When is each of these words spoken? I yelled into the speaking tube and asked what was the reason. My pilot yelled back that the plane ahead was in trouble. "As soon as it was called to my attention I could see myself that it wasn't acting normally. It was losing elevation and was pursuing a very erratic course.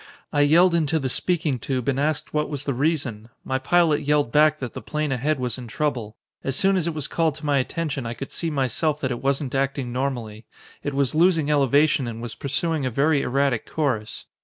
I 0.33 0.41
yelled 0.41 0.73
into 0.73 0.97
the 0.97 1.09
speaking 1.09 1.59
tube 1.59 1.87
and 1.87 1.99
asked 1.99 2.33
what 2.33 2.49
was 2.49 2.63
the 2.63 2.73
reason. 2.73 3.29
My 3.43 3.59
pilot 3.59 4.01
yelled 4.01 4.31
back 4.31 4.57
that 4.57 4.73
the 4.73 4.81
plane 4.81 5.11
ahead 5.11 5.39
was 5.39 5.59
in 5.59 5.67
trouble. 5.67 6.17
"As 6.43 6.55
soon 6.55 6.75
as 6.75 6.87
it 6.87 6.95
was 6.95 7.05
called 7.07 7.35
to 7.35 7.45
my 7.45 7.59
attention 7.59 8.07
I 8.07 8.15
could 8.15 8.31
see 8.31 8.49
myself 8.49 8.99
that 9.01 9.11
it 9.11 9.21
wasn't 9.21 9.53
acting 9.53 9.93
normally. 9.93 10.47
It 10.81 10.95
was 10.95 11.13
losing 11.13 11.51
elevation 11.51 12.07
and 12.07 12.19
was 12.19 12.33
pursuing 12.33 12.83
a 12.83 12.89
very 12.89 13.21
erratic 13.21 13.67
course. 13.69 14.25